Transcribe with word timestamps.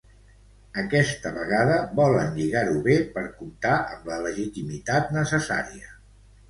Aquesta 0.83 1.31
vegada 1.35 1.75
volen 2.01 2.33
lligar-ho 2.39 2.81
bé 2.91 2.97
per 3.19 3.27
comptar 3.43 3.77
amb 3.93 4.13
la 4.15 4.21
legitimitat 4.27 5.19
necessària. 5.21 5.97